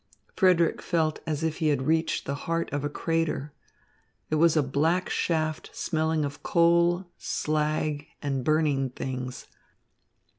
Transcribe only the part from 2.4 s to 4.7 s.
heart of a crater. It was a